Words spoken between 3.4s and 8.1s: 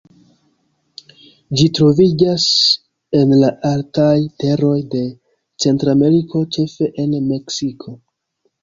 la altaj teroj de Centrameriko, ĉefe en Meksiko.